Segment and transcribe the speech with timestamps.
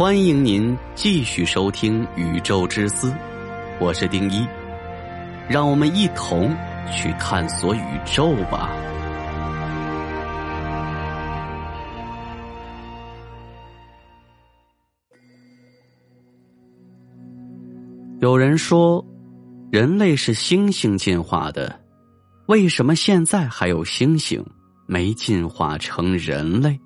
[0.00, 3.10] 欢迎您继续收听《宇宙之思》，
[3.78, 4.46] 我是丁一，
[5.46, 6.56] 让我们一同
[6.90, 8.74] 去探索宇宙吧。
[18.20, 19.04] 有人说，
[19.70, 21.78] 人类是猩猩进化的，
[22.46, 24.42] 为什么现在还有猩猩
[24.86, 26.80] 没进化成人类？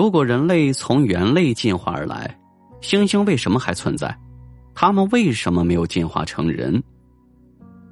[0.00, 2.34] 如果人类从猿类进化而来，
[2.80, 4.18] 猩猩为什么还存在？
[4.74, 6.82] 他们为什么没有进化成人？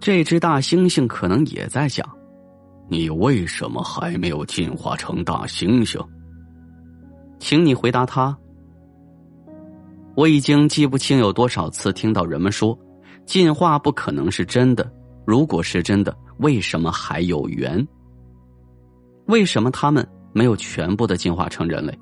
[0.01, 2.09] 这只大猩猩可能也在想：
[2.89, 6.03] 你为什么还没有进化成大猩猩？
[7.39, 8.35] 请你回答他。
[10.17, 12.75] 我已经记不清有多少次听到人们说，
[13.27, 14.91] 进化不可能是真的。
[15.27, 17.87] 如果是真的，为什么还有猿？
[19.27, 20.09] 为什么他们？
[20.35, 21.99] 没有全部的进化成人类，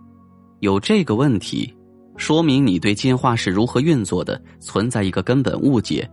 [0.67, 1.73] 有这个问题，
[2.17, 6.11] 说明你对进化是如何运作的存在一个根本误解。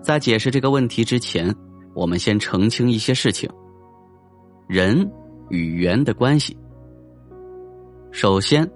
[0.00, 1.52] 在解释这个问题之前，
[1.92, 3.50] 我们先澄清一些事情：
[4.68, 5.10] 人
[5.50, 6.56] 与猿的关系。
[8.12, 8.70] 首先，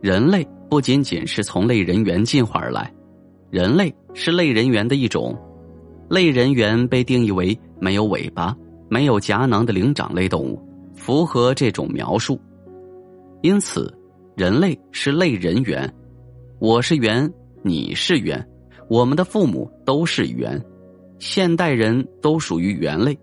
[0.00, 2.90] 人类不仅仅是从类人猿进化而来，
[3.50, 5.38] 人类是类人猿的一种。
[6.08, 8.56] 类人猿被定义为没有尾巴、
[8.88, 10.58] 没有颊囊的灵长类动物。
[10.94, 12.40] 符合这种描述，
[13.42, 13.92] 因此，
[14.36, 15.88] 人类是类人猿，
[16.58, 17.32] 我是猿，
[17.62, 18.44] 你是猿，
[18.88, 20.60] 我们的父母都是猿，
[21.20, 23.16] 现代人都属于猿类。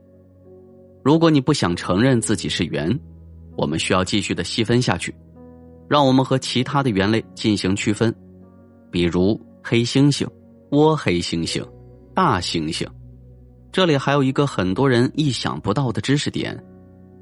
[1.04, 2.98] 如果你不想承认自己是猿，
[3.58, 5.14] 我们需要继续的细分下去，
[5.90, 8.16] 让我们和其他的猿类进行区分，
[8.90, 10.26] 比如黑猩猩、
[10.70, 11.62] 倭黑猩猩、
[12.16, 12.88] 大猩猩。
[13.70, 16.58] 这里还有一个很多人意想不到的知识点。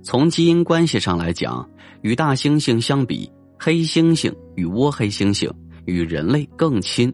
[0.04, 1.68] 从基因关系上来讲，
[2.04, 5.52] 与大猩猩相比，黑猩猩与倭黑猩猩
[5.86, 7.14] 与人类更亲。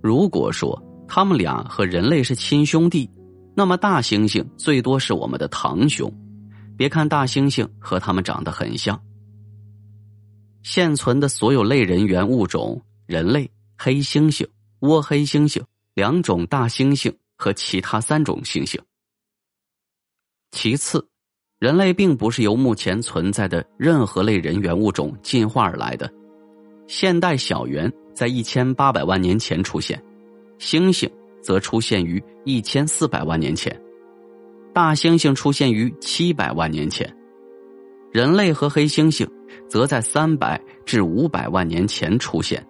[0.00, 3.10] 如果说他们俩和人类是亲兄弟，
[3.56, 6.10] 那么大猩猩最多是我们的堂兄。
[6.76, 9.00] 别看大猩猩和他们长得很像，
[10.62, 14.46] 现存的所有类人猿物种——人类、黑猩猩、
[14.80, 15.62] 倭黑猩猩、
[15.94, 18.78] 两种大猩猩和其他三种猩猩。
[20.52, 21.11] 其次。
[21.62, 26.12] 人类并不是由目前存在的任何类人猿物种进化而来的。
[26.88, 30.02] 现代小猿在一千八百万年前出现，
[30.58, 31.08] 猩猩
[31.40, 33.80] 则出现于一千四百万年前，
[34.74, 37.08] 大猩猩出现于七百万年前，
[38.10, 39.24] 人类和黑猩猩
[39.68, 42.60] 则在三百至五百万年前出现。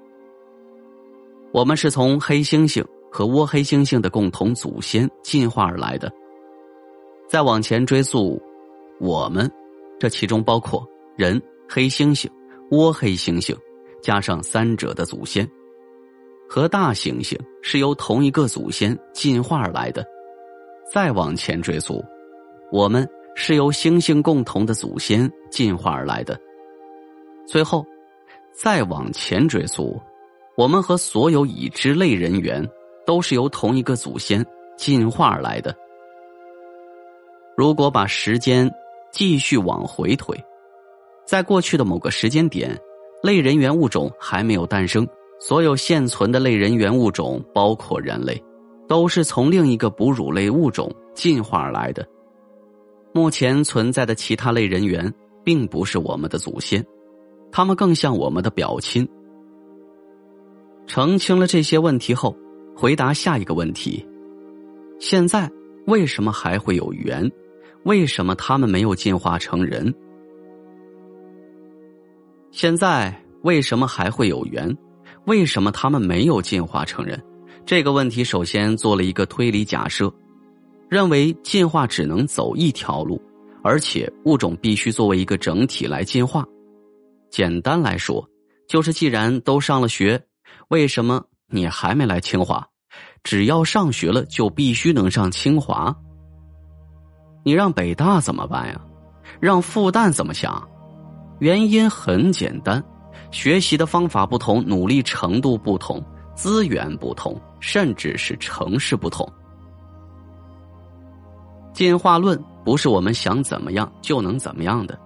[1.50, 6.12] 我们是从黑猩猩和倭黑猩猩的共同祖先进化而来的。
[7.26, 8.38] 再往前追溯。
[9.00, 9.50] 我们，
[9.98, 10.86] 这其中包括
[11.16, 12.28] 人、黑猩猩、
[12.70, 13.56] 倭黑猩猩，
[14.00, 15.48] 加上三者的祖先，
[16.48, 20.06] 和大猩猩是由同一个祖先进化而来的。
[20.92, 22.04] 再往前追溯，
[22.70, 26.38] 我们是由猩猩共同的祖先进化而来的。
[27.46, 27.84] 最后，
[28.52, 30.00] 再往前追溯，
[30.56, 32.64] 我们和所有已知类人猿
[33.04, 34.44] 都是由同一个祖先
[34.76, 35.74] 进化而来的。
[37.56, 38.72] 如果把时间。
[39.12, 40.36] 继续往回推，
[41.26, 42.76] 在过去的某个时间点，
[43.22, 45.06] 类人猿物种还没有诞生。
[45.38, 48.40] 所有现存的类人猿物种，包括人类，
[48.88, 52.06] 都是从另一个哺乳类物种进化而来的。
[53.12, 55.12] 目前存在的其他类人猿，
[55.42, 56.86] 并不是我们的祖先，
[57.50, 59.06] 他们更像我们的表亲。
[60.86, 62.36] 澄清了这些问题后，
[62.76, 64.06] 回答下一个问题：
[65.00, 65.50] 现在
[65.86, 67.28] 为什么还会有猿？
[67.84, 69.92] 为什么他们没有进化成人？
[72.50, 73.12] 现在
[73.42, 74.76] 为什么还会有猿？
[75.24, 77.20] 为什么他们没有进化成人？
[77.64, 80.12] 这个问题首先做了一个推理假设，
[80.88, 83.20] 认为进化只能走一条路，
[83.62, 86.46] 而且物种必须作为一个整体来进化。
[87.30, 88.28] 简单来说，
[88.68, 90.20] 就是既然都上了学，
[90.68, 92.66] 为什么你还没来清华？
[93.24, 95.96] 只要上学了，就必须能上清华。
[97.42, 98.80] 你让北大怎么办呀？
[99.40, 100.68] 让复旦怎么想？
[101.40, 102.82] 原因很简单，
[103.32, 106.00] 学习的方法不同，努力程度不同，
[106.36, 109.28] 资源不同，甚至是城市不同。
[111.72, 114.96] 进化论不是我们想怎么样就能怎么样的，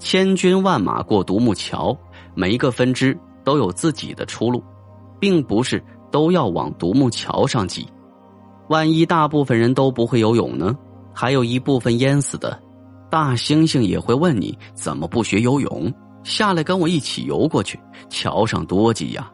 [0.00, 1.96] 千军万马过独木桥，
[2.34, 4.64] 每一个分支都有自己的出路，
[5.20, 7.86] 并不是都要往独木桥上挤。
[8.68, 10.76] 万一大部分人都不会游泳呢？
[11.20, 12.56] 还有一部分淹死的，
[13.10, 15.92] 大猩猩也会问你怎么不学游泳，
[16.22, 17.76] 下来跟我一起游过去，
[18.08, 19.28] 桥上多挤呀。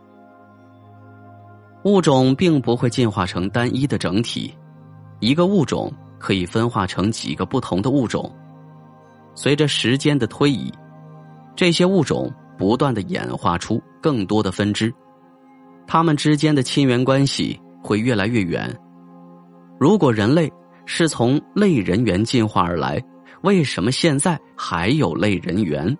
[1.84, 4.54] 物种并不会进化成单一的整体，
[5.20, 8.34] 一个物种可以分化成几个不同的物种。
[9.34, 10.72] 随着时间的推移，
[11.54, 14.90] 这些物种不断的演化出更多的分支，
[15.86, 18.74] 它们之间的亲缘关系会越来越远。
[19.78, 20.50] 如果人类
[20.86, 23.02] 是从类人猿进化而来，
[23.42, 25.96] 为什么现在还有类人猿？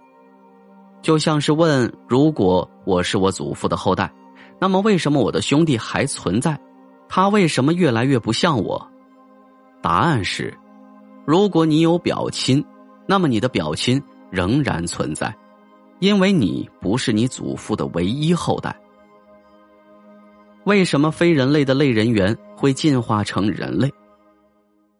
[1.02, 4.10] 就像是问：如果我是我祖父的后代。
[4.60, 6.58] 那么，为什么我的兄弟还存在？
[7.08, 8.88] 他为什么越来越不像我？
[9.82, 10.56] 答案是：
[11.26, 12.64] 如果你有表亲，
[13.06, 14.00] 那么你的表亲
[14.30, 15.34] 仍然存在，
[15.98, 18.74] 因为你不是你祖父的唯一后代。
[20.64, 23.92] 为什么非人类的类人猿会进化成人类？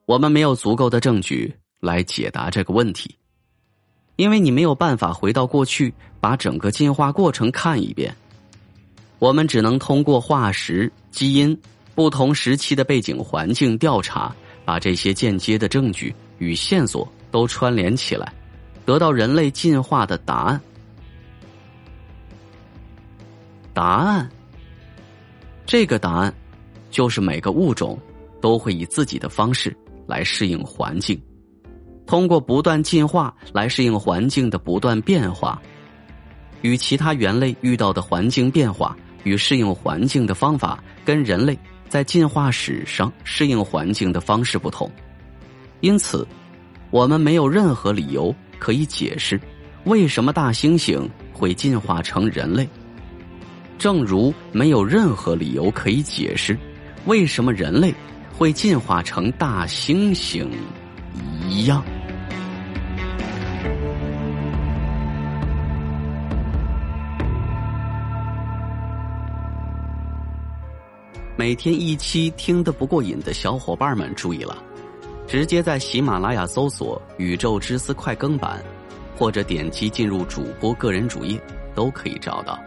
[0.07, 3.17] 我们没有足够的证据来解答这个问题，
[4.17, 8.15] 因为你没有办法回到过去，把整个进化过程看一遍。
[9.19, 11.59] 我们只能通过化石、基因、
[11.95, 14.35] 不同时期的背景环境调查，
[14.65, 18.31] 把这些间接的证据与线索都串联起来，
[18.85, 20.61] 得到人类进化的答案。
[23.73, 24.31] 答案，
[25.65, 26.35] 这个答案，
[26.91, 27.99] 就是每个物种
[28.43, 29.75] 都会以自己的方式
[30.07, 31.21] 来适应环境，
[32.07, 35.61] 通过不断进化来适应环境的不断变化，
[36.63, 38.97] 与其他猿类遇到的环境变化。
[39.25, 41.59] 与适应环境的方法跟人类
[41.89, 44.91] 在进化史上适应环境的方式不同，
[45.81, 46.29] 因此，
[46.91, 49.41] 我们没有任何理由可以解释
[49.85, 52.69] 为什么大猩猩会进化成人类，
[53.79, 56.55] 正如没有任何理由可以解释
[57.07, 57.95] 为什么人类
[58.37, 60.49] 会进化成大猩猩
[61.49, 61.85] 一样。
[71.37, 74.57] 每天一期听得不过瘾的小伙伴们注意了，
[75.27, 78.63] 直接在喜马拉雅搜索“宇宙之思快更版”，
[79.17, 81.41] 或者点击进入主播个人主页，
[81.75, 82.59] 都可以找到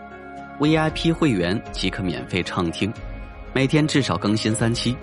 [0.60, 2.94] VIP 会员即可免费畅听，
[3.54, 4.96] 每天至少更新三期。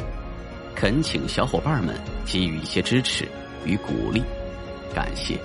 [0.75, 1.94] 恳请小伙伴们
[2.26, 3.26] 给予一些支持
[3.65, 4.23] 与鼓励，
[4.94, 5.38] 感谢。